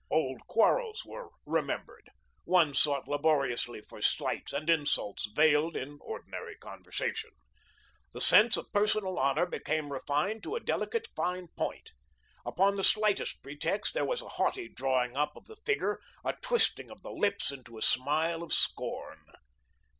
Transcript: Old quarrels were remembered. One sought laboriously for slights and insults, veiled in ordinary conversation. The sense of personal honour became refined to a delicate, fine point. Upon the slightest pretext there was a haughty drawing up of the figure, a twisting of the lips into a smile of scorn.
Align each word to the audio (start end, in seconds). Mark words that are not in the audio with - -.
Old 0.09 0.41
quarrels 0.47 1.05
were 1.05 1.29
remembered. 1.45 2.09
One 2.45 2.73
sought 2.73 3.07
laboriously 3.07 3.81
for 3.81 4.01
slights 4.01 4.51
and 4.51 4.67
insults, 4.67 5.27
veiled 5.27 5.75
in 5.77 5.99
ordinary 6.01 6.55
conversation. 6.57 7.29
The 8.11 8.19
sense 8.19 8.57
of 8.57 8.73
personal 8.73 9.19
honour 9.19 9.45
became 9.45 9.93
refined 9.93 10.41
to 10.41 10.55
a 10.55 10.59
delicate, 10.59 11.07
fine 11.15 11.49
point. 11.55 11.91
Upon 12.47 12.77
the 12.77 12.83
slightest 12.83 13.43
pretext 13.43 13.93
there 13.93 14.03
was 14.03 14.23
a 14.23 14.29
haughty 14.29 14.67
drawing 14.69 15.15
up 15.15 15.35
of 15.35 15.45
the 15.45 15.57
figure, 15.57 15.99
a 16.25 16.33
twisting 16.33 16.89
of 16.89 17.03
the 17.03 17.11
lips 17.11 17.51
into 17.51 17.77
a 17.77 17.83
smile 17.83 18.41
of 18.41 18.51
scorn. 18.53 19.23